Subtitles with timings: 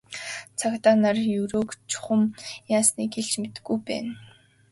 [0.59, 2.21] Цагдаа нар Ерөөг чухам
[2.77, 4.13] яасныг хэлж мэдэхгүй байна.